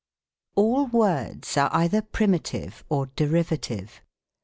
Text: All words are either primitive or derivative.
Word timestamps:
All 0.55 0.87
words 0.87 1.57
are 1.57 1.69
either 1.71 2.01
primitive 2.01 2.83
or 2.89 3.11
derivative. 3.15 4.01